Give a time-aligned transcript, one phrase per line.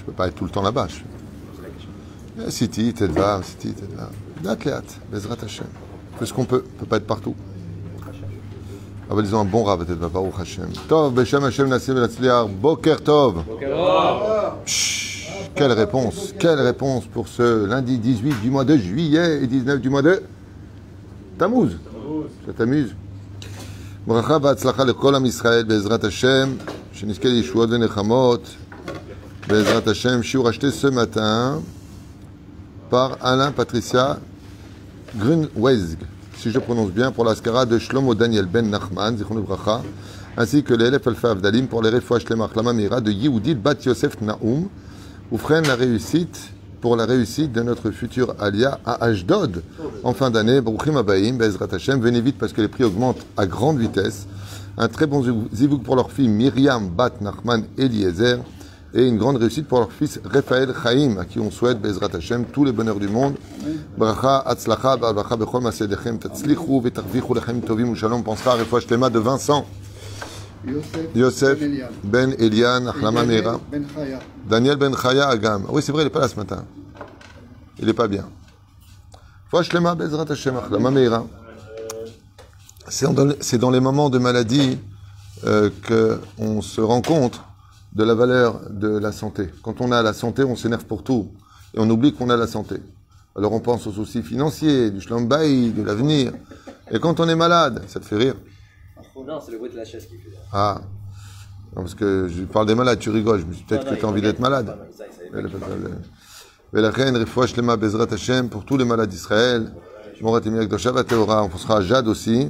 [0.00, 0.88] je peux pas être tout le temps là-bas.
[0.88, 2.50] Je...
[2.50, 4.10] City, Tedva, City, Tedva.
[4.42, 5.66] D'athlète, Bezrat Hashem.
[6.18, 7.34] Fais ce qu'on peut, on peut pas être partout.
[9.10, 10.68] Ah bah disons un bon rab, Tedva, Baruch Hashem.
[10.88, 13.42] Tov, Beshem Hashem Nassim Latzliar, Boker Tov.
[14.64, 19.80] Chut, Quelle réponse, quelle réponse pour ce lundi 18 du mois de juillet et 19
[19.80, 20.22] du mois de
[21.38, 21.76] Tammuz.
[22.46, 22.94] Ça t'amuse
[24.06, 26.52] ברכה והצלחה לכל עם ישראל בעזרת השם,
[26.92, 28.56] שנזכה לישועות ונחמות
[29.47, 31.61] Bezrat Hashem, Shiur acheté ce matin
[32.89, 34.19] par Alain Patricia
[35.15, 35.99] Grunwezg,
[36.35, 39.83] si je prononce bien, pour l'Askara de Shlomo Daniel Ben Nachman, Zichon Bracha,
[40.35, 44.67] ainsi que l'élève Alpha Avdalim pour les Refouach Lema Mira de Yehudit Bat Yosef Naoum,
[45.31, 46.49] où freine la réussite
[46.81, 49.61] pour la réussite de notre futur Alia à Ashdod
[50.03, 50.59] en fin d'année.
[50.59, 54.25] Bruchim Bezrat Hashem, venez vite parce que les prix augmentent à grande vitesse.
[54.79, 58.39] Un très bon zivouk pour leur fille Myriam Bat Nachman Eliezer
[58.95, 62.45] et une grande réussite pour leur fils Raphaël Chaim, à qui on souhaite Bezrat Hashem
[62.45, 63.35] tous les bonheurs du monde.
[63.97, 69.19] Bracha, Atzlacha, Ba'alvacha, Bechol Masedechem, Tatzlichu, Vetarvichu, Lechem Tovim, Shalom, pensera à Refouach Lema de
[69.19, 69.65] Vincent.
[71.13, 71.59] Yosef
[72.03, 73.59] Ben Elian, Achlama Meira.
[73.69, 73.85] Ben.
[74.49, 75.65] Daniel Ben Chaya Agam.
[75.69, 76.63] Oui, c'est vrai, il n'est pas là ce matin.
[77.77, 78.25] Il n'est pas bien.
[79.51, 81.25] Fouach Lema, Bezrat Hashem, Achlama Meira.
[82.87, 84.77] C'est dans, les moments de maladie
[85.43, 87.41] euh, qu'on se rend compte
[87.95, 89.49] de la valeur de la santé.
[89.63, 91.31] Quand on a la santé, on s'énerve pour tout
[91.73, 92.75] et on oublie qu'on a la santé.
[93.35, 96.33] Alors on pense aux soucis financiers, du schlambaï, de l'avenir.
[96.91, 98.35] Et quand on est malade, ça te fait rire
[99.15, 100.39] Non, c'est le bruit de la chaise qui fait rire.
[100.51, 100.81] Ah,
[101.73, 103.39] parce que je parle des malades, tu rigoles.
[103.39, 104.77] Je peut-être que tu as envie d'être malade.
[106.73, 109.73] Mais la reine, refouach lema bezrat Hashem pour tous les malades d'Israël.
[110.21, 112.49] Morat Emirak on pensera à Jade aussi.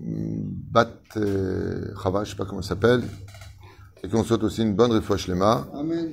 [0.00, 3.02] Bat euh, Chava, je sais pas comment elle s'appelle
[4.02, 5.66] et qu'on souhaite aussi une bonne réfouach lema.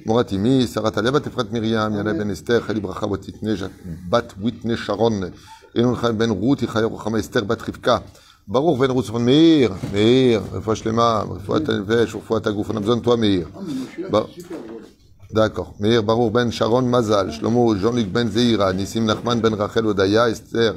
[0.05, 3.55] Moratimi, Sarah Taleba, Tefrat Miriam, Yana Ben Esther, Chali Bracha Botitne,
[4.09, 4.35] Bat
[4.75, 5.31] Sharon,
[5.75, 8.03] Elon Chaim Ben Ruth, Ichayor Esther Bat Rivka,
[8.47, 13.01] Baruch Ben Ruth, Meir, Meir, réfouach lema, réfouach Tanvesh, réfouach Tagouf, on a besoin de
[13.01, 13.47] toi, Meir.
[15.31, 15.75] D'accord.
[15.79, 20.75] Meir Baruch Ben Sharon Mazal, Shlomo Jean-Luc Ben Zeira, Nissim Nachman Ben Rachel Odaya, Esther,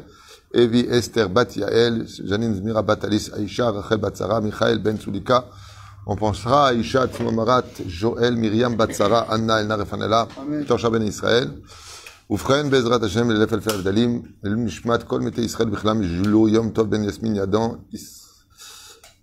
[0.53, 5.44] Evi Esther Bat Yael, Janine Zmira Bat Alice Aisha, Rachel Bat Sarah, Michael Ben Sulika,
[6.07, 10.66] On pensera à Aisha, Tzmomarat, Joël, Myriam bat Sarah, Anna, Elna Refanela, Amen.
[10.66, 11.47] Torsha ben Israël.
[12.29, 16.90] ובכן, בעזרת השם, ללף אלפי הבדלים, לעילוי נשמת כל מתי ישראל בכלם, ז'ולו, יום טוב
[16.90, 18.24] בן יסמין ידון, איס-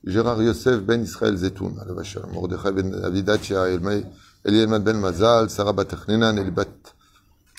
[0.07, 4.03] ג'רר יוסף בן ישראל זיתון, עליו השלום, מרדכי בן אבידצ'יה, אלמי-
[4.47, 6.91] אליאלמן בן מזל, שרה בת תכנינן, אלי בת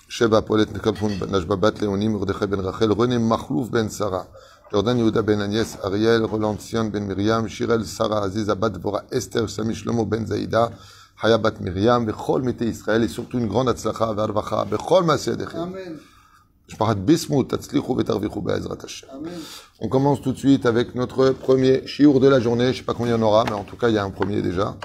[0.10, 4.22] שבע, פועלת נקלפון, נשבה בת ליאונים, מרדכי בן רחל, רונה מכלוף בן שרה,
[4.73, 9.49] Jordan Yehuda ben Agnès, Ariel, Roland Sion ben Miriam, Shirel Sarah Aziz Abad Vora Esther
[9.49, 10.73] Sami Shlomo ben Zaïda,
[11.23, 15.73] Haya bat Miriam, Bechol Mete Israël, et surtout une grande atzlacha varvacha, Bechol Maasiyadechim.
[16.69, 19.09] Shparat Bismut, Tatzlichu Betarvichu Be'ezrat Hashem.
[19.79, 22.95] On commence tout de suite avec notre premier shiur de la journée, je sais pas
[22.95, 24.77] combien il y en aura, mais en tout cas il y a un premier déjà,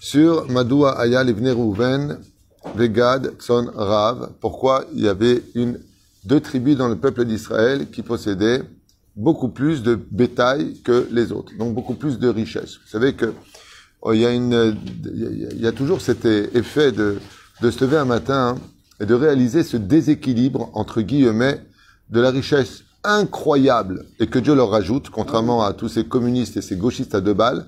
[0.00, 2.18] sur Madoua Aya Livne Rouven,
[2.74, 5.78] Vegad, Tson Rav, pourquoi il y avait une,
[6.24, 8.62] deux tribus dans le peuple d'Israël qui possédaient
[9.16, 11.52] beaucoup plus de bétail que les autres.
[11.58, 12.76] Donc beaucoup plus de richesses.
[12.84, 13.32] Vous savez que
[14.02, 17.18] oh, il y y a- toujours cet effet de,
[17.60, 18.60] de se lever un matin hein,
[19.00, 21.60] et de réaliser ce déséquilibre entre guillemets
[22.10, 26.62] de la richesse incroyable et que Dieu leur rajoute, contrairement à tous ces communistes et
[26.62, 27.66] ces gauchistes à deux balles,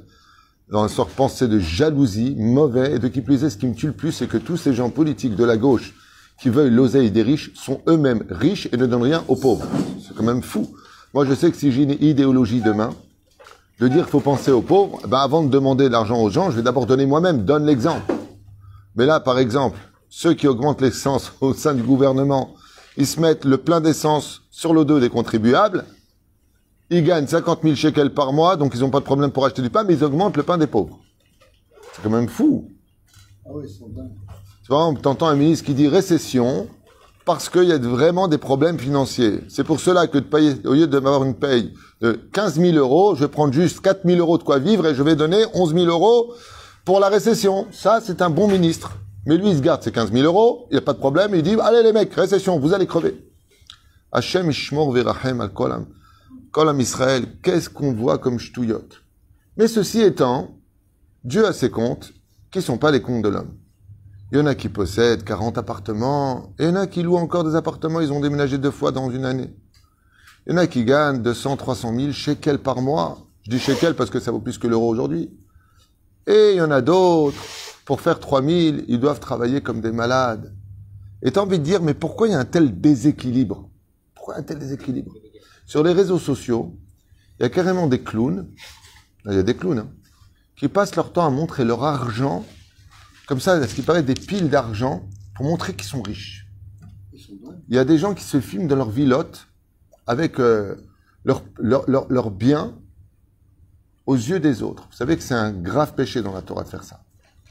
[0.70, 3.66] dans une sorte de pensée de jalousie, mauvais, et de qui plus est, ce qui
[3.66, 5.94] me tue le plus, c'est que tous ces gens politiques de la gauche
[6.40, 9.66] qui veulent l'oseille des riches sont eux-mêmes riches et ne donnent rien aux pauvres.
[10.04, 10.68] C'est quand même fou.
[11.16, 12.90] Moi, je sais que si j'ai une idéologie demain,
[13.80, 16.50] de dire qu'il faut penser aux pauvres, ben avant de demander de l'argent aux gens,
[16.50, 18.12] je vais d'abord donner moi-même, donne l'exemple.
[18.96, 19.78] Mais là, par exemple,
[20.10, 22.52] ceux qui augmentent l'essence au sein du gouvernement,
[22.98, 25.86] ils se mettent le plein d'essence sur le dos des contribuables,
[26.90, 29.62] ils gagnent 50 000 shekels par mois, donc ils n'ont pas de problème pour acheter
[29.62, 30.98] du pain, mais ils augmentent le pain des pauvres.
[31.94, 32.68] C'est quand même fou.
[33.46, 34.12] Ah oui, ils sont dingues.
[34.64, 36.68] Tu vois, t'entends un ministre qui dit récession
[37.26, 39.40] parce qu'il y a vraiment des problèmes financiers.
[39.48, 43.16] C'est pour cela que de payer, au lieu d'avoir une paye de 15 000 euros,
[43.16, 45.74] je vais prendre juste 4 000 euros de quoi vivre et je vais donner 11
[45.74, 46.32] 000 euros
[46.84, 47.66] pour la récession.
[47.72, 48.92] Ça, c'est un bon ministre.
[49.26, 51.34] Mais lui, il se garde ses 15 000 euros, il n'y a pas de problème,
[51.34, 53.28] il dit, allez les mecs, récession, vous allez crever.
[54.12, 55.86] Hachem ishmor verachem al kolam.
[56.52, 59.02] Kolam Israël, qu'est-ce qu'on voit comme ch'touillotte?
[59.56, 60.60] Mais ceci étant,
[61.24, 62.12] Dieu a ses comptes
[62.52, 63.56] qui sont pas les comptes de l'homme.
[64.36, 67.42] Il y en a qui possèdent 40 appartements, il y en a qui louent encore
[67.42, 69.56] des appartements, ils ont déménagé deux fois dans une année.
[70.46, 73.30] Il y en a qui gagnent 200, 300 000 shekels par mois.
[73.46, 75.30] Je dis shekels parce que ça vaut plus que l'euro aujourd'hui.
[76.26, 77.38] Et il y en a d'autres
[77.86, 80.54] Pour faire 3000, ils doivent travailler comme des malades.
[81.22, 83.70] Et tu as envie de dire, mais pourquoi il y a un tel déséquilibre?
[84.14, 85.14] Pourquoi un tel déséquilibre?
[85.64, 86.76] Sur les réseaux sociaux,
[87.40, 88.50] il y a carrément des clowns,
[89.24, 89.88] il y a des clowns, hein,
[90.56, 92.44] qui passent leur temps à montrer leur argent,
[93.26, 95.02] comme ça, ce qui paraît des piles d'argent,
[95.34, 96.46] pour montrer qu'ils sont riches.
[97.68, 99.48] Il y a des gens qui se filment dans leur villotte
[100.06, 100.76] avec euh,
[101.24, 102.74] leurs leur, leur, leur biens
[104.06, 104.86] aux yeux des autres.
[104.90, 107.00] Vous savez que c'est un grave péché dans la Torah de faire ça.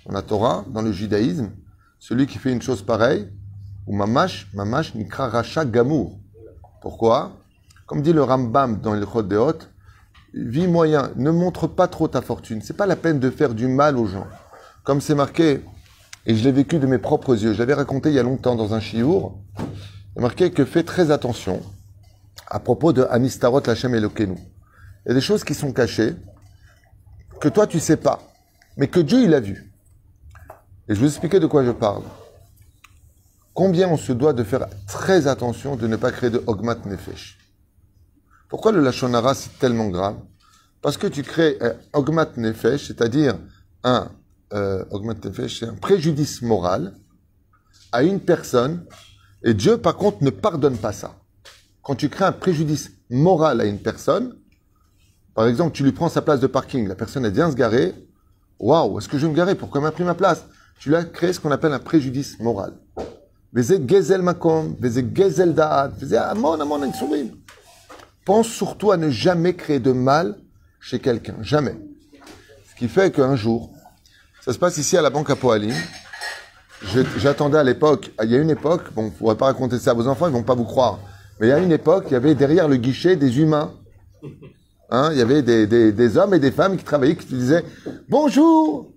[0.06, 1.51] Dans la Torah, dans le judaïsme,
[2.00, 3.30] celui qui fait une chose pareille,
[3.88, 6.18] ou mamash, mamash nikra racha gamour.
[6.81, 7.38] Pourquoi?
[7.86, 9.60] Comme dit le Rambam dans le Chod Deot,
[10.33, 12.62] vis moyen, ne montre pas trop ta fortune.
[12.62, 14.27] C'est pas la peine de faire du mal aux gens.
[14.86, 15.62] Comme c'est marqué,
[16.28, 18.56] et je l'ai vécu de mes propres yeux, je l'avais raconté il y a longtemps
[18.56, 21.60] dans un chiour, il est marqué que fais très attention
[22.46, 24.36] à propos de Anistarot Lachem Elokenu.
[24.36, 26.16] Il y a des choses qui sont cachées,
[27.42, 28.22] que toi tu sais pas,
[28.78, 29.74] mais que Dieu il a vu.
[30.88, 32.04] Et je vais vous expliquer de quoi je parle.
[33.56, 37.40] Combien on se doit de faire très attention de ne pas créer de Ogmat Nefesh.
[38.50, 40.18] Pourquoi le Lachonara c'est tellement grave?
[40.84, 43.40] Parce que tu crées un Ogmat Nefesh, c'est-à-dire
[43.84, 44.12] un
[44.54, 44.84] euh,
[45.48, 46.94] c'est un préjudice moral
[47.92, 48.86] à une personne,
[49.44, 51.16] et Dieu par contre ne pardonne pas ça.
[51.82, 54.36] Quand tu crées un préjudice moral à une personne,
[55.34, 57.94] par exemple, tu lui prends sa place de parking, la personne elle vient se garer,
[58.60, 59.56] waouh, est-ce que je vais me garer?
[59.56, 60.46] Pourquoi m'a pris ma place?
[60.80, 62.74] Tu lui as créé ce qu'on appelle un préjudice moral.
[68.26, 70.38] Pense surtout à ne jamais créer de mal
[70.80, 71.78] chez quelqu'un, jamais.
[72.70, 73.75] Ce qui fait qu'un jour,
[74.46, 75.74] ça se passe ici à la banque à Poalim.
[77.18, 79.94] J'attendais à l'époque, il y a une époque, bon, ne pourrait pas raconter ça à
[79.96, 81.00] vos enfants, ils vont pas vous croire.
[81.40, 83.74] Mais il y a une époque, il y avait derrière le guichet des humains.
[84.92, 87.64] Hein, il y avait des, hommes et des femmes qui travaillaient, qui te disaient
[88.08, 88.94] Bonjour,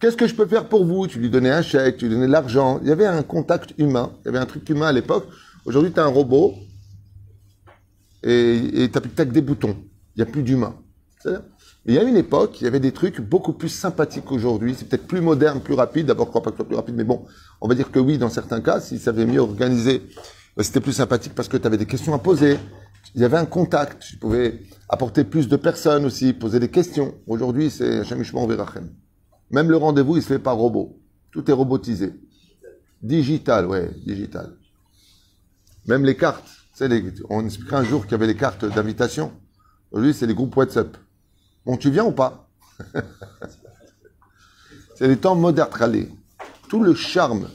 [0.00, 1.08] qu'est-ce que je peux faire pour vous?
[1.08, 2.78] Tu lui donnais un chèque, tu lui donnais de l'argent.
[2.80, 5.26] Il y avait un contact humain, il y avait un truc humain à l'époque.
[5.64, 6.54] Aujourd'hui, tu as un robot
[8.22, 9.76] et tu n'as plus que des boutons.
[10.14, 10.76] Il n'y a plus d'humain.
[11.86, 14.74] Il y a une époque, il y avait des trucs beaucoup plus sympathiques qu'aujourd'hui.
[14.76, 16.06] C'est peut-être plus moderne, plus rapide.
[16.06, 17.26] D'abord, je crois pas que ce soit plus rapide, mais bon,
[17.60, 20.02] on va dire que oui, dans certains cas, s'ils savaient mieux organiser,
[20.56, 22.58] bah, c'était plus sympathique parce que tu avais des questions à poser.
[23.14, 24.02] Il y avait un contact.
[24.02, 27.14] Tu pouvais apporter plus de personnes aussi, poser des questions.
[27.26, 28.88] Aujourd'hui, c'est Shemishma Verachem.
[29.50, 30.98] Même le rendez-vous, il se fait par robot.
[31.32, 32.14] Tout est robotisé.
[33.02, 34.54] Digital, ouais, digital.
[35.86, 36.48] Même les cartes.
[37.28, 39.32] on expliquera un jour qu'il y avait les cartes d'invitation.
[39.92, 40.96] Aujourd'hui, c'est les groupes WhatsApp.
[41.66, 42.48] Bon, tu viens ou pas?
[44.96, 45.70] C'est les temps modernes.
[46.68, 47.48] Tout le charme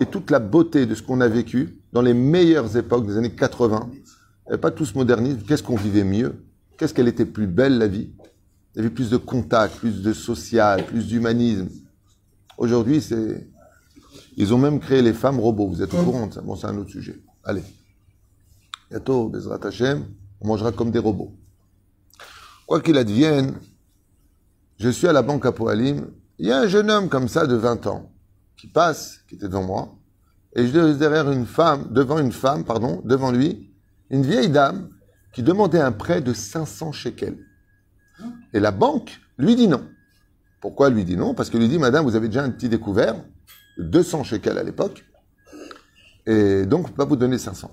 [0.00, 3.34] et toute la beauté de ce qu'on a vécu dans les meilleures époques des années
[3.34, 3.90] 80,
[4.52, 4.92] et pas tout ce
[5.46, 6.44] qu'est-ce qu'on vivait mieux?
[6.76, 8.10] Qu'est-ce qu'elle était plus belle la vie?
[8.74, 11.68] Il y avait plus de contact, plus de social, plus d'humanisme.
[12.58, 13.48] Aujourd'hui, c'est.
[14.36, 15.68] Ils ont même créé les femmes robots.
[15.68, 16.42] Vous êtes au courant ça?
[16.42, 17.18] Bon, c'est un autre sujet.
[17.42, 17.62] Allez.
[18.90, 20.04] Bientôt, Bezrat Hashem,
[20.42, 21.32] on mangera comme des robots.
[22.66, 23.54] Quoi qu'il advienne,
[24.78, 26.10] je suis à la banque à Poalim.
[26.38, 28.12] Il y a un jeune homme comme ça de 20 ans
[28.56, 29.94] qui passe, qui était devant moi,
[30.54, 33.70] et je derrière une femme, devant une femme, pardon, devant lui,
[34.10, 34.90] une vieille dame
[35.32, 37.38] qui demandait un prêt de 500 shekels.
[38.52, 39.86] Et la banque lui dit non.
[40.60, 41.34] Pourquoi lui dit non?
[41.34, 43.22] Parce que lui dit, madame, vous avez déjà un petit découvert,
[43.78, 45.04] 200 shekels à l'époque,
[46.26, 47.70] et donc, on ne peut pas vous donner 500.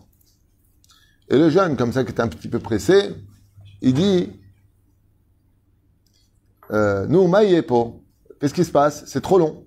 [1.29, 3.15] Et le jeune, comme ça, qui est un petit peu pressé,
[3.81, 4.29] il dit,
[6.71, 8.03] nous, maïepo,
[8.39, 9.05] qu'est-ce qui se passe?
[9.05, 9.65] C'est trop long.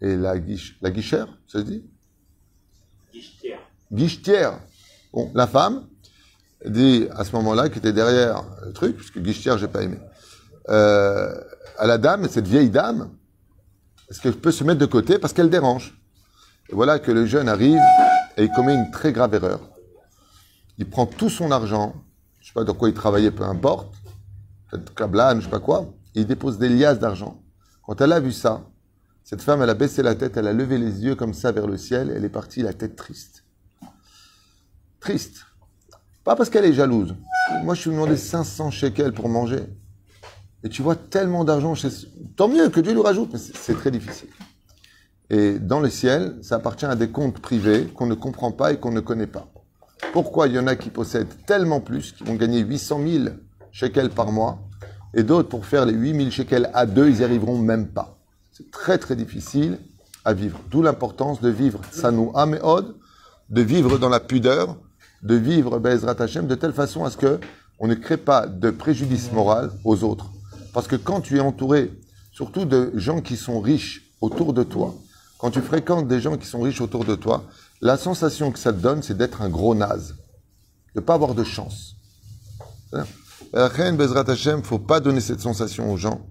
[0.00, 1.84] Et la, guiche, la guichère, ça se dit?
[3.12, 3.60] Guichetière.
[3.90, 4.60] Guichetière.
[5.12, 5.86] Bon, la femme,
[6.64, 9.98] dit à ce moment-là, qui était derrière le truc, puisque Guichetière, j'ai pas aimé,
[10.68, 11.34] euh,
[11.78, 13.10] à la dame, cette vieille dame,
[14.10, 16.00] est-ce qu'elle peut se mettre de côté parce qu'elle dérange?
[16.68, 17.80] Et voilà que le jeune arrive
[18.36, 19.60] et il commet une très grave erreur.
[20.78, 21.94] Il prend tout son argent,
[22.40, 23.94] je sais pas dans quoi il travaillait, peu importe,
[24.96, 27.42] Kablan, je sais pas quoi, il dépose des liasses d'argent.
[27.84, 28.64] Quand elle a vu ça,
[29.22, 31.66] cette femme, elle a baissé la tête, elle a levé les yeux comme ça vers
[31.66, 33.44] le ciel, elle est partie la tête triste.
[35.00, 35.46] Triste.
[36.24, 37.14] Pas parce qu'elle est jalouse.
[37.62, 39.64] Moi, je suis demandé 500 shekels pour manger.
[40.64, 41.88] Et tu vois tellement d'argent chez...
[42.34, 44.30] Tant mieux que Dieu lui rajoute, mais c'est très difficile.
[45.30, 48.80] Et dans le ciel, ça appartient à des comptes privés qu'on ne comprend pas et
[48.80, 49.48] qu'on ne connaît pas.
[50.12, 53.24] Pourquoi il y en a qui possèdent tellement plus, qui vont gagner 800 000
[53.76, 54.58] shekels par mois,
[55.12, 58.16] et d'autres, pour faire les 8 000 shekels à deux, ils n'y arriveront même pas.
[58.52, 59.78] C'est très très difficile
[60.24, 60.58] à vivre.
[60.70, 62.94] D'où l'importance de vivre Sanou Ameod,
[63.50, 64.76] de vivre dans la pudeur,
[65.22, 67.38] de vivre Bezrat Hashem de telle façon à ce que
[67.78, 70.30] on ne crée pas de préjudice moral aux autres.
[70.72, 71.92] Parce que quand tu es entouré
[72.32, 74.94] surtout de gens qui sont riches autour de toi,
[75.38, 77.44] quand tu fréquentes des gens qui sont riches autour de toi,
[77.82, 80.14] la sensation que ça te donne, c'est d'être un gros naze,
[80.94, 81.96] de pas avoir de chance.
[83.52, 86.26] La Bezrat Hashem, faut pas donner cette sensation aux gens.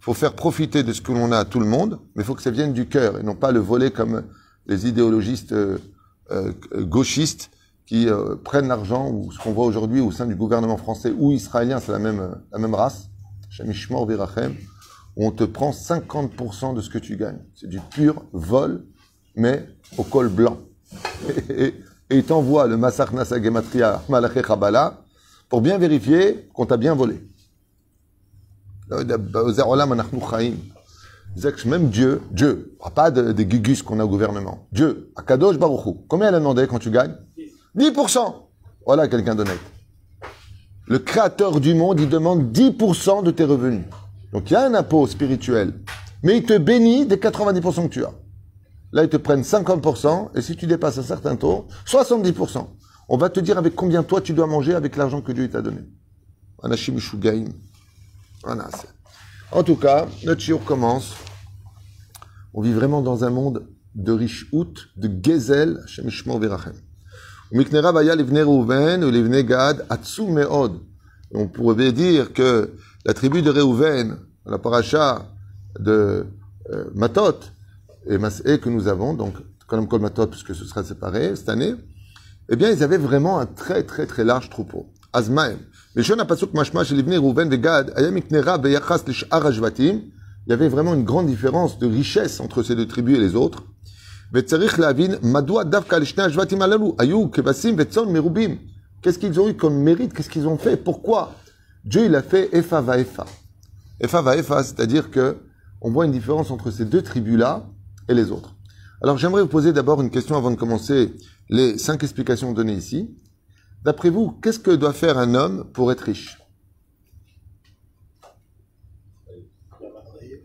[0.00, 2.34] faut faire profiter de ce que l'on a à tout le monde, mais il faut
[2.34, 4.22] que ça vienne du cœur et non pas le voler comme
[4.66, 5.78] les idéologistes euh,
[6.30, 7.50] euh, gauchistes
[7.86, 11.32] qui euh, prennent l'argent ou ce qu'on voit aujourd'hui au sein du gouvernement français ou
[11.32, 13.08] israélien, c'est la même, la même race.
[13.48, 14.54] Shamishmor Virachem
[15.16, 17.38] on te prend 50% de ce que tu gagnes.
[17.54, 18.84] C'est du pur vol,
[19.34, 20.58] mais au col blanc.
[21.48, 21.74] Et,
[22.10, 25.02] il t'envoie le Masach Nasa Gematria Malaché Chabala
[25.48, 27.20] pour bien vérifier qu'on t'a bien volé.
[31.66, 34.66] Même Dieu, Dieu, pas des gugus qu'on a au gouvernement.
[34.72, 36.04] Dieu, Akadosh Baruchou.
[36.08, 37.14] Combien elle a demandé quand tu gagnes?
[37.76, 38.34] 10%.
[38.86, 39.60] Voilà quelqu'un d'honnête.
[40.86, 43.84] Le créateur du monde, il demande 10% de tes revenus.
[44.32, 45.72] Donc il y a un impôt spirituel,
[46.22, 48.12] mais il te bénit des 90% que tu as.
[48.92, 52.66] Là, ils te prennent 50%, et si tu dépasses un certain taux, 70%.
[53.08, 55.62] On va te dire avec combien toi tu dois manger avec l'argent que Dieu t'a
[55.62, 55.78] donné.
[59.52, 61.14] En tout cas, notre shiur commence.
[62.52, 65.78] On vit vraiment dans un monde de riche out, de gezel,
[66.40, 66.74] verachem.
[71.32, 72.72] On pourrait dire que
[73.04, 75.26] la tribu de Réhouven, la paracha
[75.78, 76.26] de
[76.70, 77.38] euh, Matot
[78.08, 79.34] et Masé que nous avons, donc
[79.68, 81.74] comme Kol Matot, puisque ce sera séparé cette année,
[82.48, 84.86] eh bien, ils avaient vraiment un très très très large troupeau.
[85.12, 85.56] Azmaim.
[85.94, 86.02] Il
[90.48, 93.64] y avait vraiment une grande différence de richesse entre ces deux tribus et les autres.
[99.02, 100.12] Qu'est-ce qu'ils ont eu comme mérite?
[100.12, 100.76] Qu'est-ce qu'ils ont fait?
[100.76, 101.32] Pourquoi?
[101.84, 103.24] Dieu, il a fait Efa va Efa.
[104.00, 105.38] Efa va Efa, c'est-à-dire que
[105.80, 107.64] on voit une différence entre ces deux tribus-là
[108.08, 108.54] et les autres.
[109.02, 111.12] Alors j'aimerais vous poser d'abord une question avant de commencer
[111.48, 113.16] les cinq explications données ici.
[113.84, 116.38] D'après vous, qu'est-ce que doit faire un homme pour être riche?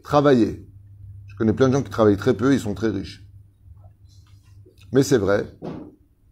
[0.03, 0.67] Travailler.
[1.27, 3.25] Je connais plein de gens qui travaillent très peu, ils sont très riches.
[4.91, 5.45] Mais c'est vrai.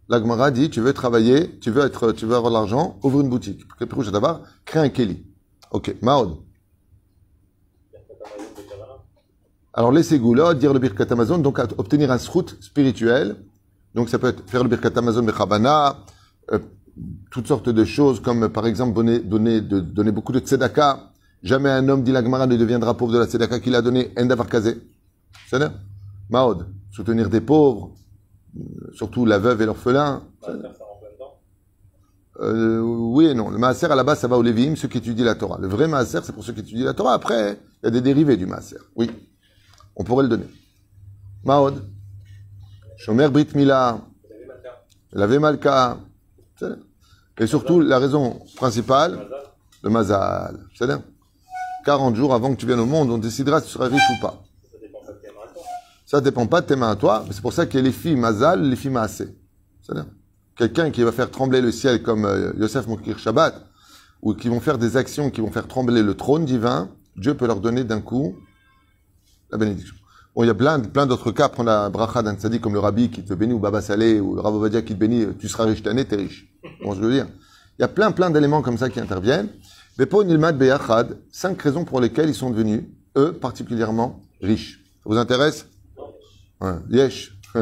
[0.08, 3.28] L'Agmara dit, tu veux travailler, tu veux être, tu veux avoir de l'argent, ouvre une
[3.28, 3.62] boutique.
[4.12, 5.24] d'abord, crée un Kelly.
[5.70, 6.36] Ok, Maod.
[9.72, 13.36] Alors les goulots, dire le Birkat Amazon, donc obtenir un srout spirituel.
[13.94, 15.32] Donc ça peut être faire le Birkat Amazon de
[16.52, 16.58] euh,
[17.30, 21.12] toutes sortes de choses, comme par exemple donner, donner, de, donner beaucoup de tzedaka.
[21.42, 24.48] Jamais un homme, dit l'Agmara, ne deviendra pauvre de la tzedaka qu'il a donné, endavar
[24.48, 24.78] kazé.
[25.48, 25.58] C'est
[26.28, 26.66] Maod.
[26.90, 27.92] Soutenir des pauvres,
[28.92, 30.22] surtout la veuve et l'orphelin.
[32.40, 33.50] Euh, oui et non.
[33.50, 35.58] Le maaser, à la base, ça va au Lévim, ceux qui étudient la Torah.
[35.60, 37.14] Le vrai maaser, c'est pour ceux qui étudient la Torah.
[37.14, 38.78] Après, il y a des dérivés du maaser.
[38.96, 39.10] Oui.
[39.96, 40.46] On pourrait le donner.
[41.44, 41.82] Maod.
[43.00, 43.98] Shomer Brit Mila.
[45.12, 45.98] Lavé Malka.
[47.38, 49.26] Et surtout, la raison principale,
[49.82, 50.58] le mazal.
[50.74, 51.00] C'est-à-dire,
[51.86, 54.20] 40 jours avant que tu viennes au monde, on décidera si tu seras riche ou
[54.20, 54.42] pas.
[56.04, 57.82] Ça ne dépend pas de tes mains à toi, mais c'est pour ça qu'il y
[57.82, 59.34] a les filles mazal, les filles maasé.
[59.80, 60.06] C'est-à-dire,
[60.54, 63.54] quelqu'un qui va faire trembler le ciel comme euh, Yosef Mokir Shabbat,
[64.20, 67.46] ou qui vont faire des actions qui vont faire trembler le trône divin, Dieu peut
[67.46, 68.36] leur donner d'un coup
[69.50, 69.96] la bénédiction.
[70.35, 71.49] Bon, il y a plein, plein d'autres cas.
[71.49, 74.35] Prends la bracha d'un tzaddik comme le rabbi qui te bénit, ou Baba Salé, ou
[74.35, 76.47] le Rav qui te bénit, tu seras riche cette année, t'es riche.
[76.83, 77.27] Bon, je veux dire.
[77.77, 79.49] Il y a plein, plein d'éléments comme ça qui interviennent.
[79.97, 82.83] Mais pour Nilmad Beyachad, cinq raisons pour lesquelles ils sont devenus,
[83.17, 84.81] eux, particulièrement riches.
[85.03, 85.65] Ça vous intéresse
[86.89, 87.37] יש.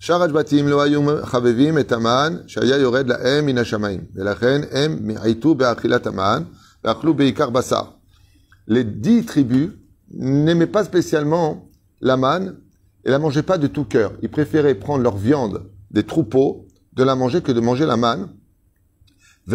[0.00, 5.54] שאר השבטים לא היו חבבים את המן שהיה יורד להם מן השמיים, ולכן הם מעיטו
[5.54, 6.42] באכילת המן,
[6.84, 7.82] ואכלו בעיקר בשר.
[8.68, 9.70] Les dix tribus
[10.13, 11.69] n'aimaient pas spécialement
[12.01, 12.57] la manne
[13.05, 14.13] et la mangeaient pas de tout cœur.
[14.21, 18.29] Ils préféraient prendre leur viande des troupeaux, de la manger que de manger la manne.
[19.45, 19.51] Et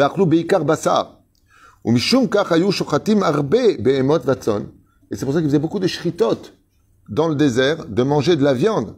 [5.16, 6.38] c'est pour ça qu'ils faisaient beaucoup de shritot
[7.08, 8.96] dans le désert, de manger de la viande.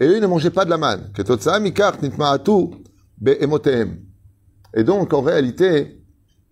[0.00, 1.10] Et eux, ils ne mangeaient pas de la manne.
[4.74, 6.02] Et donc, en réalité,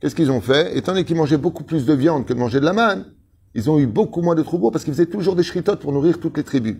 [0.01, 0.77] qu'est-ce qu'ils ont fait?
[0.77, 3.07] Étant donné qu'ils mangeaient beaucoup plus de viande que de manger de la manne,
[3.55, 6.21] ils ont eu beaucoup moins de troupeaux parce qu'ils faisaient toujours des shritotes pour nourrir
[6.21, 6.77] toutes les tribus.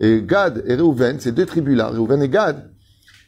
[0.00, 2.70] Et Gad et Reuven, ces deux tribus-là, Reuven et Gad,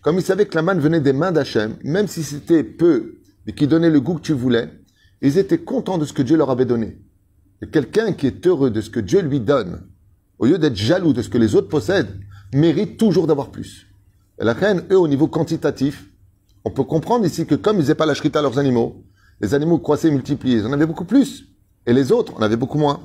[0.03, 3.17] comme ils savaient que la manne venait des mains d'Hachem, même si c'était peu,
[3.47, 4.71] mais qui donnait le goût que tu voulais,
[5.21, 6.99] ils étaient contents de ce que Dieu leur avait donné.
[7.63, 9.83] Et quelqu'un qui est heureux de ce que Dieu lui donne,
[10.39, 12.19] au lieu d'être jaloux de ce que les autres possèdent,
[12.55, 13.87] mérite toujours d'avoir plus.
[14.41, 16.07] Et la reine, eux, au niveau quantitatif,
[16.65, 19.05] on peut comprendre ici que comme ils n'avaient pas la à leurs animaux,
[19.41, 21.47] les animaux croissaient et multipliaient, ils en avaient beaucoup plus.
[21.87, 23.01] Et les autres, on avait beaucoup moins.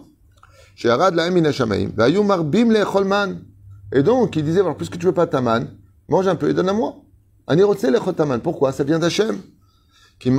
[3.93, 5.69] Et donc, il disait, alors, puisque tu veux pas ta manne,
[6.09, 6.97] mange un peu et donne à moi.
[8.43, 8.71] Pourquoi?
[8.73, 9.39] Ça vient d'Hachem.
[10.25, 10.29] Et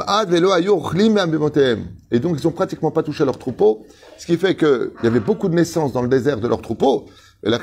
[2.18, 3.86] donc, ils ont pratiquement pas touché leur troupeau,
[4.18, 7.06] ce qui fait qu'il y avait beaucoup de naissances dans le désert de leur troupeau.
[7.42, 7.58] Et la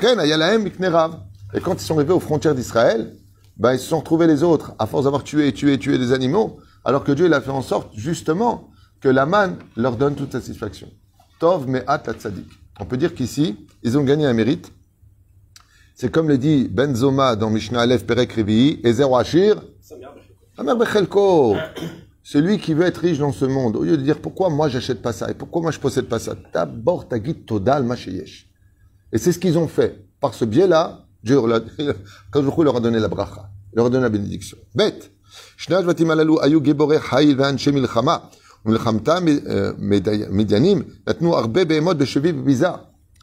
[1.54, 3.14] Et quand ils sont arrivés aux frontières d'Israël,
[3.56, 6.58] ben, ils se sont retrouvés les autres, à force d'avoir tué, tué, tué des animaux,
[6.84, 10.32] alors que Dieu, il a fait en sorte, justement, que la manne leur donne toute
[10.32, 10.90] satisfaction.
[11.38, 12.46] Tov me'at tzadik.
[12.80, 14.72] On peut dire qu'ici, ils ont gagné un mérite.
[15.94, 19.62] C'est comme le dit Benzoma dans Mishnah Aleph Perek Revi'i, Ezer Ashir.
[22.22, 25.02] Celui qui veut être riche dans ce monde, au lieu de dire pourquoi moi j'achète
[25.02, 28.48] pas ça et pourquoi moi je possède pas ça, d'abord guide todal macheyesh.
[29.12, 30.06] Et c'est ce qu'ils ont fait.
[30.20, 34.56] Par ce biais-là, Dieu leur a donné la bracha, leur a donné la bénédiction.
[34.74, 35.13] Bête.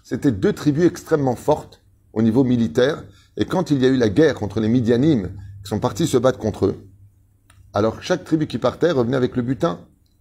[0.03, 1.82] C'était deux tribus extrêmement fortes
[2.13, 3.03] au niveau militaire.
[3.38, 5.30] Et quand il y a eu la guerre contre les Midianim,
[5.63, 6.75] qui sont partis se battre contre eux,
[7.74, 9.80] alors chaque tribu qui partait revenait avec le butin.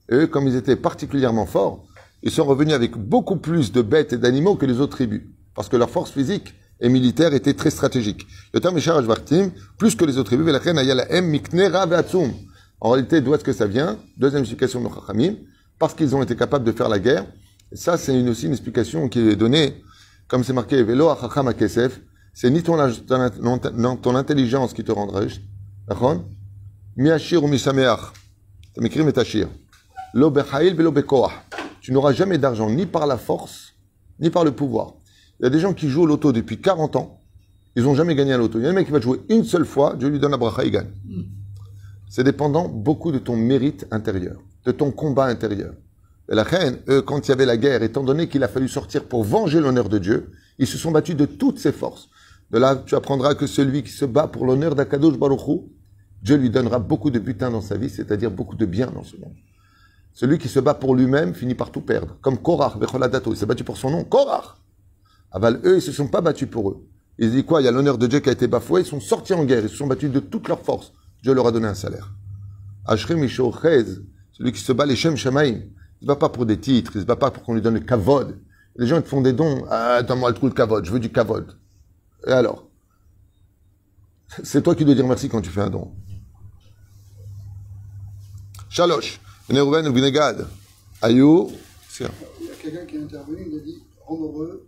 [0.09, 1.85] Et eux, comme ils étaient particulièrement forts,
[2.23, 5.23] ils sont revenus avec beaucoup plus de bêtes et d'animaux que les autres tribus.
[5.55, 8.27] Parce que leur force physique et militaire était très stratégique.
[9.79, 10.47] Plus que les autres tribus,
[12.81, 13.99] en réalité, d'où est-ce que ça vient?
[14.17, 15.35] Deuxième explication de Chachamim,
[15.79, 17.27] parce qu'ils ont été capables de faire la guerre.
[17.73, 19.83] Et ça, c'est une, aussi une explication qui est donnée,
[20.29, 21.15] comme c'est marqué, Velo
[21.59, 22.01] Kesef,
[22.33, 22.77] c'est ni ton,
[24.03, 25.41] ton, intelligence qui te rendra riche,
[26.97, 28.01] Miachir ou Misameach,
[28.79, 29.49] m'écrit Metachir,
[30.15, 30.93] Lo Bechail Velo
[31.81, 33.75] Tu n'auras jamais d'argent ni par la force,
[34.19, 34.95] ni par le pouvoir.
[35.41, 37.23] Il y a des gens qui jouent au loto depuis 40 ans,
[37.75, 38.59] ils n'ont jamais gagné à loto.
[38.59, 40.37] Il y a un mec qui va jouer une seule fois, Dieu lui donne la
[40.37, 40.91] bracha, il gagne.
[42.11, 45.73] C'est dépendant beaucoup de ton mérite intérieur, de ton combat intérieur.
[46.31, 48.69] Et la reine, eux, quand il y avait la guerre, étant donné qu'il a fallu
[48.69, 52.11] sortir pour venger l'honneur de Dieu, ils se sont battus de toutes ses forces.
[52.51, 55.71] De là, tu apprendras que celui qui se bat pour l'honneur d'Akadosh Baruchou,
[56.23, 59.17] Dieu lui donnera beaucoup de butin dans sa vie, c'est-à-dire beaucoup de bien dans ce
[59.17, 59.35] monde.
[60.13, 62.19] Celui qui se bat pour lui-même finit par tout perdre.
[62.21, 62.75] Comme Korach,
[63.27, 64.60] il s'est battu pour son nom, Korach.
[65.33, 66.87] Aval, eux, ils se sont pas battus pour eux.
[67.19, 67.61] Ils disent quoi?
[67.61, 69.63] Il y a l'honneur de Dieu qui a été bafoué, ils sont sortis en guerre,
[69.63, 70.93] ils se sont battus de toutes leurs forces.
[71.23, 72.13] Dieu leur a donné un salaire.
[72.87, 76.59] Ashrim celui qui se bat les Shem Shemaim, il ne se bat pas pour des
[76.59, 78.39] titres, il ne se bat pas pour qu'on lui donne le kavod.
[78.77, 80.99] Les gens ils te font des dons, ah, donne-moi le trou de kavod, je veux
[80.99, 81.59] du kavod.
[82.27, 82.67] Et alors?
[84.43, 85.93] C'est toi qui dois dire merci quand tu fais un don.
[88.71, 90.47] Shalosh, Nerouven Vinegad,
[91.03, 91.51] Ayou,
[91.99, 92.07] Il
[92.47, 94.67] y a quelqu'un qui est intervenu, il a dit heureux,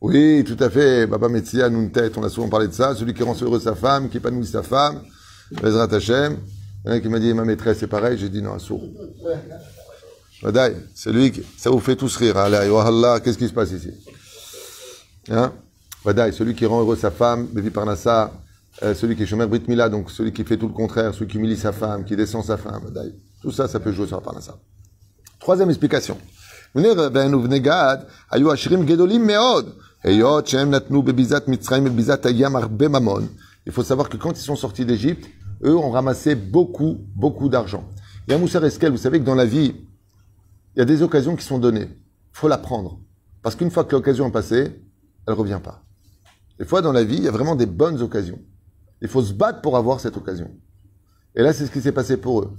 [0.00, 1.06] Oui, tout à fait.
[1.06, 2.94] Baba Metzia, nous tête, on a souvent parlé de ça.
[2.94, 5.02] Celui qui rend heureux sa femme, qui épanouit sa femme.
[5.50, 6.36] Bezrat Hashem.
[6.84, 8.16] Il y en a qui m'a dit, ma maîtresse, c'est pareil.
[8.16, 8.82] J'ai dit, non, sourd.
[10.42, 12.36] Badaï, c'est lui qui, ça vous fait tous rire.
[12.36, 13.90] Allah, qu'est-ce qui se passe ici?
[15.30, 15.52] Hein?
[16.04, 18.32] Badaï, celui qui rend heureux sa femme, Bevi Parnassa,
[18.84, 21.26] euh, celui qui est Shomer Brit Mila, donc celui qui fait tout le contraire, celui
[21.26, 23.12] qui humilie sa femme, qui descend sa femme, Badaï.
[23.42, 24.56] Tout ça, ça peut jouer sur Parnassa.
[25.40, 26.16] Troisième explication.
[33.66, 35.28] Il faut savoir que quand ils sont sortis d'Égypte,
[35.64, 37.84] eux ont ramassé beaucoup, beaucoup d'argent.
[38.28, 39.74] Et à Moussa Eskel, vous savez que dans la vie,
[40.74, 41.88] il y a des occasions qui sont données.
[41.90, 43.00] Il faut la prendre.
[43.42, 44.82] Parce qu'une fois que l'occasion est passée,
[45.26, 45.82] elle ne revient pas.
[46.58, 48.38] Des fois, dans la vie, il y a vraiment des bonnes occasions.
[49.00, 50.50] Il faut se battre pour avoir cette occasion.
[51.34, 52.52] Et là, c'est ce qui s'est passé pour eux.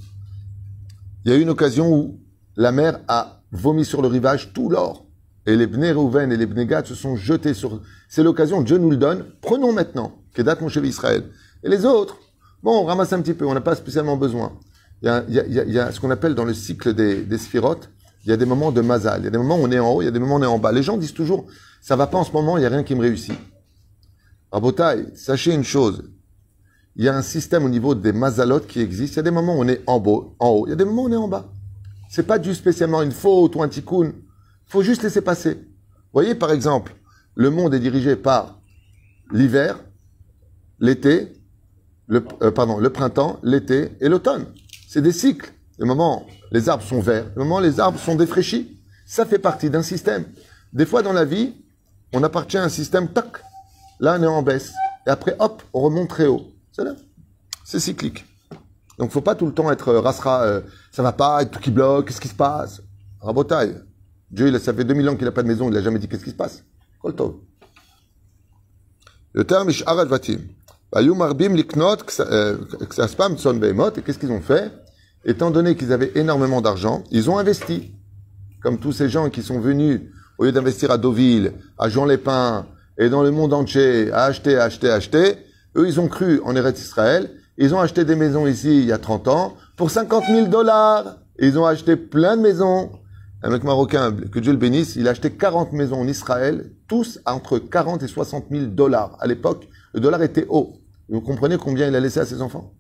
[1.26, 2.20] Il y a eu une occasion où
[2.56, 5.06] la mer a vomi sur le rivage tout l'or.
[5.46, 7.82] Et les Bnei Reuven et les Bnei Gad se sont jetés sur...
[8.08, 9.26] C'est l'occasion, Dieu nous le donne.
[9.42, 10.14] Prenons maintenant.
[10.38, 11.26] date mon chef Israël.
[11.64, 12.18] Et les autres,
[12.62, 14.54] bon, on ramasse un petit peu, on n'a pas spécialement besoin.
[15.02, 17.24] Il y a, il y a, y a ce qu'on appelle dans le cycle des,
[17.24, 17.90] des sphirotes,
[18.26, 19.22] il y a des moments de mazal.
[19.22, 20.36] Il y a des moments où on est en haut, il y a des moments
[20.36, 20.72] où on est en bas.
[20.72, 21.48] Les gens disent toujours,
[21.82, 23.40] ça va pas en ce moment, il n'y a rien qui me réussit.
[24.52, 26.04] Rabotai, sachez une chose.
[26.96, 29.14] Il y a un système au niveau des mazalotes qui existe.
[29.14, 30.68] Il y a des moments où on est en, haut, en haut.
[30.68, 31.50] Il y a des moments où on est en bas.
[32.10, 34.14] C'est pas dû spécialement une faute ou un tikkun.
[34.66, 35.54] faut juste laisser passer.
[35.54, 36.96] Vous voyez, par exemple,
[37.36, 38.60] le monde est dirigé par
[39.32, 39.80] l'hiver,
[40.80, 41.34] l'été,
[42.08, 44.48] le, euh, pardon, le printemps, l'été et l'automne.
[44.88, 45.54] C'est des cycles.
[45.78, 47.28] Le moment, les arbres sont verts.
[47.36, 48.82] Le moment, les arbres sont défraîchis.
[49.06, 50.26] Ça fait partie d'un système.
[50.74, 51.54] Des fois, dans la vie,
[52.12, 53.44] on appartient à un système, tac.
[54.00, 54.74] Là, on est en baisse.
[55.06, 56.48] Et après, hop, on remonte très haut.
[56.72, 56.96] C'est là.
[57.64, 58.26] C'est cyclique.
[59.00, 60.60] Donc, faut pas tout le temps être euh, rasra, euh,
[60.92, 62.82] ça va pas, tout qui bloque, qu'est-ce qui se passe?
[63.22, 63.78] Rabotaille.
[64.30, 66.10] Dieu, il, ça fait 2000 ans qu'il n'a pas de maison, il n'a jamais dit
[66.10, 66.66] qu'est-ce qui se passe.
[69.32, 70.40] Le terme est Vatim.
[70.94, 72.58] liknot euh,
[73.96, 74.70] et qu'est-ce qu'ils ont fait?
[75.24, 77.94] Étant donné qu'ils avaient énormément d'argent, ils ont investi.
[78.62, 80.02] Comme tous ces gens qui sont venus,
[80.38, 84.90] au lieu d'investir à Deauville, à Jean-Lépin, et dans le monde entier, à acheter, acheter,
[84.90, 85.38] acheter,
[85.78, 88.94] eux, ils ont cru en Eretz Israël, ils ont acheté des maisons ici il y
[88.94, 91.18] a 30 ans pour 50 000 dollars.
[91.40, 92.90] Ils ont acheté plein de maisons.
[93.44, 97.20] Un mec marocain, que Dieu le bénisse, il a acheté 40 maisons en Israël, tous
[97.26, 99.18] entre 40 et 60 000 dollars.
[99.20, 100.74] À l'époque, le dollar était haut.
[101.10, 102.74] Vous comprenez combien il a laissé à ses enfants?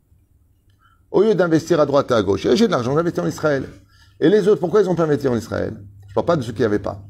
[1.11, 3.65] Au lieu d'investir à droite et à gauche, j'ai de l'argent, j'investis en Israël.
[4.21, 5.73] Et les autres, pourquoi ils ont pas investi en Israël?
[6.07, 7.01] Je parle pas de ceux qui n'avaient pas.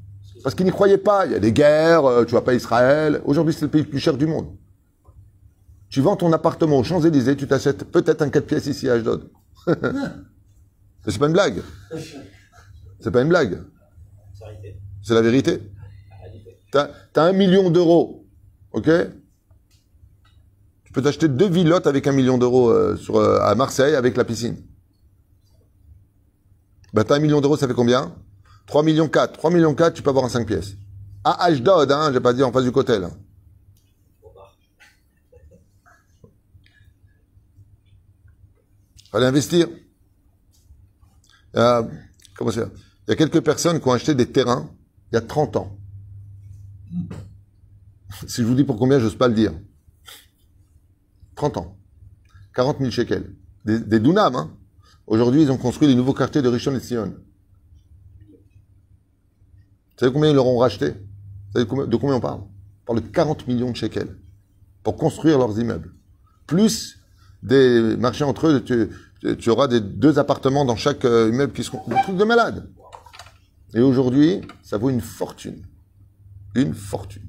[0.43, 1.25] Parce qu'ils n'y croyaient pas.
[1.25, 3.21] Il y a des guerres, euh, tu vois pas Israël.
[3.25, 4.47] Aujourd'hui, c'est le pays le plus cher du monde.
[5.89, 9.29] Tu vends ton appartement aux Champs-Élysées, tu t'achètes peut-être un 4 pièces ici à Ashdod.
[9.67, 11.61] c'est pas une blague.
[12.99, 13.63] C'est pas une blague.
[15.01, 15.61] C'est la vérité.
[16.71, 18.27] T'as as un million d'euros,
[18.73, 18.89] ok?
[20.83, 24.17] Tu peux t'acheter deux villottes avec un million d'euros euh, sur euh, à Marseille avec
[24.17, 24.57] la piscine.
[26.93, 28.13] Bah t'as un million d'euros, ça fait combien?
[28.67, 29.33] 3 millions 4.
[29.33, 30.73] 3 millions 4, tu peux avoir un 5 pièces.
[31.23, 33.09] À Ashdod, hein, j'ai pas dit en face du côté, là.
[39.11, 39.67] Fallait investir.
[41.55, 41.83] Euh,
[42.35, 42.69] comment ça?
[43.07, 44.69] Il y a quelques personnes qui ont acheté des terrains
[45.11, 45.77] il y a 30 ans.
[48.27, 49.53] Si je vous dis pour combien, je n'ose pas le dire.
[51.35, 51.77] 30 ans.
[52.55, 53.35] 40 000 shekels.
[53.63, 54.51] Des, des hein.
[55.05, 57.13] Aujourd'hui, ils ont construit les nouveaux quartiers de Rishon et Sion.
[59.91, 60.89] Vous savez combien ils leur ont racheté?
[60.89, 62.41] Vous savez de combien on parle?
[62.41, 64.17] On parle de 40 millions de shekels
[64.83, 65.93] pour construire leurs immeubles.
[66.47, 66.98] Plus
[67.43, 71.81] des marchés entre eux, tu, auras des deux appartements dans chaque euh, immeuble qui seront
[71.87, 72.69] des trucs de malade.
[73.73, 75.65] Et aujourd'hui, ça vaut une fortune.
[76.55, 77.27] Une fortune.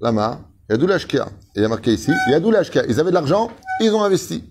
[0.00, 1.28] Lama, Yadou l'ashkia.
[1.56, 2.84] Il y a marqué ici, Yadou l'ashkia.
[2.86, 4.44] Ils avaient de l'argent, ils ont investi.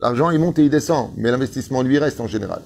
[0.00, 2.62] L'argent, il monte et il descend, mais l'investissement lui reste en général.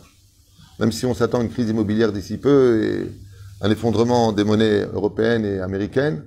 [0.80, 3.12] Même si on s'attend à une crise immobilière d'ici peu et
[3.60, 6.24] un effondrement des monnaies européennes et américaines,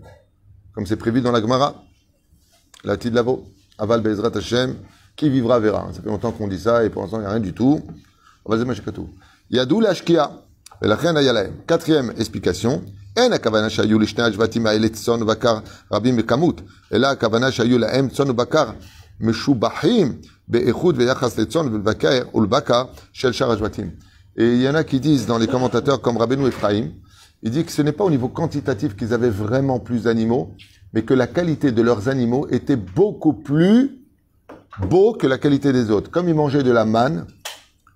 [0.74, 1.84] comme c'est prévu dans la Gemara
[2.85, 3.47] La de Lavo,
[3.79, 4.77] Aval Bezrat Hashem,
[5.17, 5.89] qui vivra verra.
[5.93, 7.83] Ça fait longtemps qu'on dit ça et pour l'instant il n'y a rien du tout.
[9.51, 10.31] Yadou l'ashkia.
[11.67, 12.83] Quatrième explication.
[13.17, 15.59] אין הכוונה שהיו לשני השבטים האלה צאן ובקר
[15.93, 16.61] רבים בכמות,
[16.93, 18.71] אלא הכוונה שהיו להם צאן ובקר
[19.21, 20.17] משובחים
[20.49, 23.91] באיכות ויחס לצאן ולבקר ולבקר של שאר השבטים.
[24.37, 26.91] Et il y en a qui disent dans les commentateurs comme Rabbeinu Ephraim,
[27.43, 30.55] il dit que ce n'est pas au niveau quantitatif qu'ils avaient vraiment plus d'animaux,
[30.94, 34.00] mais que la qualité de leurs animaux était beaucoup plus
[34.82, 36.10] beau que la qualité des autres.
[36.12, 37.26] Comme ils mangeaient de la manne,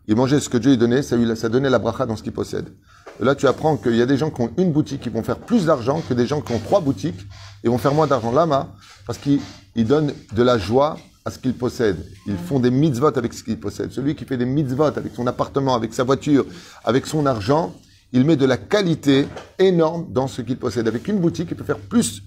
[0.07, 2.33] ils mangeaient ce que Dieu lui donnait, ça, ça donnait la bracha dans ce qu'ils
[2.33, 2.71] possèdent.
[3.19, 5.37] là, tu apprends qu'il y a des gens qui ont une boutique qui vont faire
[5.37, 7.19] plus d'argent que des gens qui ont trois boutiques
[7.63, 8.31] et vont faire moins d'argent.
[8.31, 8.73] Lama,
[9.05, 9.41] parce qu'ils
[9.75, 12.03] donnent de la joie à ce qu'ils possèdent.
[12.25, 13.91] Ils font des mitzvot avec ce qu'ils possèdent.
[13.91, 16.45] Celui qui fait des mitzvot avec son appartement, avec sa voiture,
[16.85, 17.73] avec son argent,
[18.13, 19.27] il met de la qualité
[19.59, 20.87] énorme dans ce qu'il possède.
[20.87, 22.23] Avec une boutique, il peut faire plus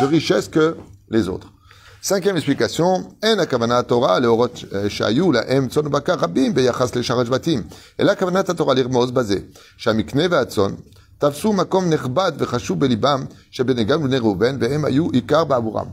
[0.00, 0.76] de richesse que
[1.10, 1.52] les autres.
[2.00, 7.62] Cinquième explication, en הכוונה Torah להורות שהיו להם צאן ובקר רבים ביחס לשאר השבטים,
[8.00, 9.38] אלא כוונת התורה לרמוז בזה
[9.76, 10.74] שהמקנה והצאן
[11.18, 15.86] תפסו מקום נכבד וחשוב בליבם של בני גד ובני ראובן, והם היו עיקר בעבורם.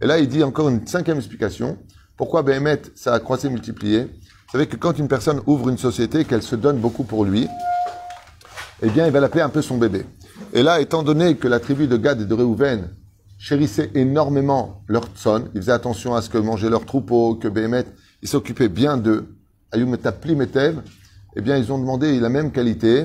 [0.00, 1.76] Et là, il dit encore une cinquième explication.
[2.16, 6.24] Pourquoi Béhémet, ça a croissé, multiplié Vous savez que quand une personne ouvre une société,
[6.24, 7.48] qu'elle se donne beaucoup pour lui,
[8.80, 10.06] eh bien, il va l'appeler un peu son bébé.
[10.52, 12.88] Et là, étant donné que la tribu de Gad et de Réhouven
[13.43, 17.83] chérissaient énormément leur tson, ils faisaient attention à ce que mangeaient leurs troupeaux, que Béhémet,
[18.21, 19.35] ils s'occupaient bien d'eux,
[19.73, 20.81] Ayum Metev,
[21.35, 23.03] eh bien, ils ont demandé la même qualité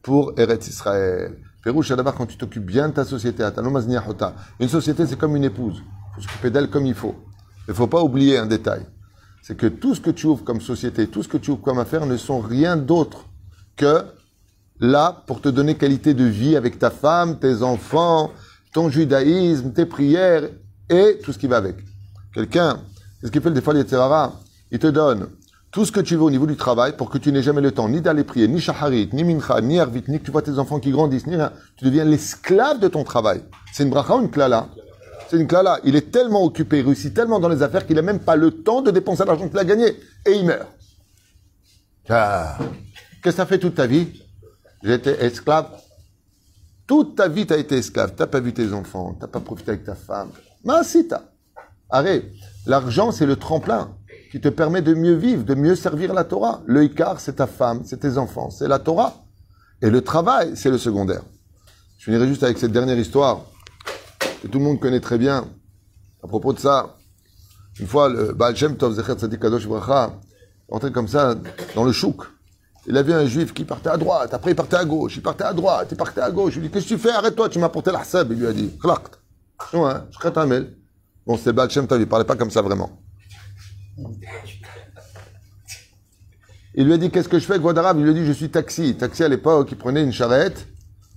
[0.00, 1.38] pour Eretz Israël.
[1.64, 3.42] Pérouche, d'abord, quand tu t'occupes bien de ta société,
[4.60, 5.82] une société, c'est comme une épouse.
[5.82, 7.16] Il faut s'occuper d'elle comme il faut.
[7.66, 8.86] Il ne faut pas oublier un détail.
[9.42, 11.80] C'est que tout ce que tu ouvres comme société, tout ce que tu ouvres comme
[11.80, 13.26] affaire ne sont rien d'autre
[13.76, 14.04] que
[14.78, 18.30] là pour te donner qualité de vie avec ta femme, tes enfants,
[18.72, 20.48] ton judaïsme, tes prières
[20.88, 21.76] et tout ce qui va avec.
[22.34, 22.80] Quelqu'un,
[23.20, 23.84] c'est ce qu'il fait des fois les
[24.72, 25.28] il te donne
[25.70, 27.70] tout ce que tu veux au niveau du travail pour que tu n'aies jamais le
[27.70, 30.58] temps ni d'aller prier, ni shaharit, ni mincha, ni arvit, ni que tu vois tes
[30.58, 31.52] enfants qui grandissent, ni rien.
[31.76, 33.42] Tu deviens l'esclave de ton travail.
[33.72, 34.68] C'est une bracha ou une klala?
[35.28, 35.78] C'est une klala.
[35.84, 38.50] Il est tellement occupé, il réussit tellement dans les affaires qu'il n'a même pas le
[38.50, 39.96] temps de dépenser l'argent qu'il a gagné.
[40.26, 40.66] Et il meurt.
[42.06, 44.08] Qu'est-ce que ça fait toute ta vie?
[44.82, 45.68] J'étais esclave.
[46.90, 48.16] Toute ta vie, tu été esclave.
[48.16, 50.30] Tu n'as pas vu tes enfants, tu n'as pas profité avec ta femme.
[50.64, 51.22] Masita.
[51.88, 52.24] Arrête.
[52.66, 53.94] L'argent, c'est le tremplin
[54.32, 56.62] qui te permet de mieux vivre, de mieux servir la Torah.
[56.66, 59.22] Le c'est ta femme, c'est tes enfants, c'est la Torah.
[59.80, 61.22] Et le travail, c'est le secondaire.
[61.98, 63.42] Je finirai juste avec cette dernière histoire
[64.42, 65.44] que tout le monde connaît très bien.
[66.24, 66.96] À propos de ça,
[67.78, 70.18] Une fois, le Baal Shem Tov Zecher Tzadik Kadosh Bracha,
[70.68, 71.36] entré comme ça
[71.76, 72.24] dans le chouk.
[72.90, 75.22] Il a vu un juif qui partait à droite, après il partait à gauche, il
[75.22, 76.54] partait à droite, il partait à gauche.
[76.54, 77.12] Je lui dit, qu'est-ce que tu fais?
[77.12, 78.32] Arrête-toi, tu m'as apporté l'ahsab.
[78.32, 79.20] Il lui a dit, Khlakt.
[79.72, 80.76] Non, hein, je mail.
[81.24, 82.90] Bon, c'est Tov, il parlait pas comme ça vraiment.
[86.74, 88.50] Il lui a dit, qu'est-ce que je fais avec Il lui a dit, je suis
[88.50, 88.96] taxi.
[88.96, 90.66] Taxi à l'époque, il prenait une charrette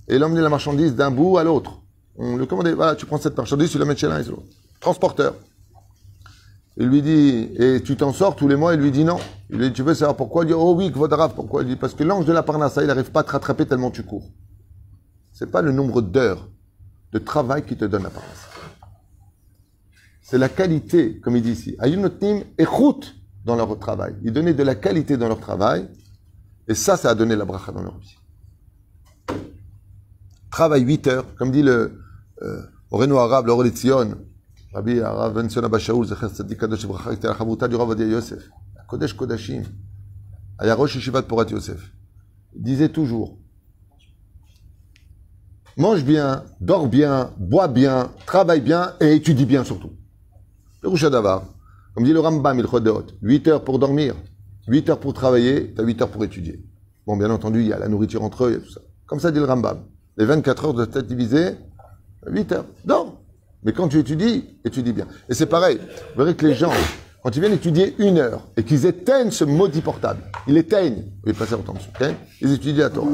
[0.06, 1.80] et il emmenait la marchandise d'un bout à l'autre.
[2.16, 4.24] On le commandait, voilà, tu prends cette marchandise, tu la mets chez l'un et.
[4.78, 5.34] Transporteur.
[6.76, 9.18] Il lui dit, et tu t'en sors tous les mois Il lui dit non.
[9.50, 10.44] Il lui dit, tu veux savoir pourquoi?
[10.44, 11.62] Il dit, oh oui, Kvodarab, pourquoi?
[11.62, 13.90] Il dit, parce que l'ange de la Parnassa, il n'arrive pas à te rattraper tellement
[13.90, 14.28] tu cours.
[15.32, 16.48] C'est pas le nombre d'heures
[17.12, 18.48] de travail qui te donne la Parnassa.
[20.22, 21.76] C'est la qualité, comme il dit ici.
[21.78, 24.16] Ayunotim écoute dans leur travail.
[24.22, 25.88] Ils donnaient de la qualité dans leur travail.
[26.66, 28.16] Et ça, ça a donné la bracha dans leur vie.
[30.50, 32.00] Travail 8 heures, comme dit le
[32.42, 33.52] euh, Reno arabe, le
[34.74, 38.50] Abashaoul, Zecher Tzadik Kadosh Bracha, était la chavuta du Rav Adia Yosef,
[38.88, 39.62] Kodesh Kodashim,
[40.58, 41.92] Ayarosh Yeshivat Porat Yosef.
[42.54, 43.38] Il disait toujours
[45.76, 49.90] mange bien, dors bien, bois bien, travaille bien et étudie bien surtout.
[50.82, 51.44] Le Rouchadavar,
[51.94, 54.14] comme dit le Rambam, il Chodeot, 8 heures pour dormir,
[54.68, 56.64] 8 heures pour travailler, tu as 8 heures pour étudier.
[57.06, 58.80] Bon, bien entendu, il y a la nourriture entre eux, il y a tout ça.
[59.06, 59.84] Comme ça dit le Rambam.
[60.16, 61.56] Les 24 heures doivent être divisées
[62.26, 62.66] 8 heures.
[62.84, 63.13] Dors.
[63.64, 65.06] Mais quand tu étudies, étudie bien.
[65.28, 65.78] Et c'est pareil.
[66.14, 66.72] Vous verrez que les gens,
[67.22, 71.34] quand ils viennent étudier une heure et qu'ils éteignent ce maudit portable, ils l'éteignent, ils
[71.34, 71.88] passer autant dessus,
[72.40, 73.08] ils étudient à Torah.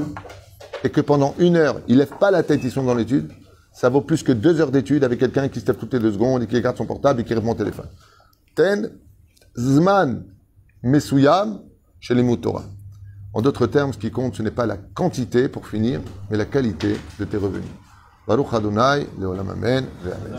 [0.82, 3.30] Et que pendant une heure, ils lèvent pas la tête, ils sont dans l'étude,
[3.72, 6.12] ça vaut plus que deux heures d'étude avec quelqu'un qui se lève toutes les deux
[6.12, 7.86] secondes et qui regarde son portable et qui répond au téléphone.
[8.54, 8.90] Ten,
[9.56, 10.24] zman,
[10.82, 11.60] mesuyam,
[12.00, 12.64] chez Torah.
[13.32, 16.46] En d'autres termes, ce qui compte, ce n'est pas la quantité, pour finir, mais la
[16.46, 17.68] qualité de tes revenus.
[18.28, 20.36] ברוך אדוני לעולם אמן ואמן.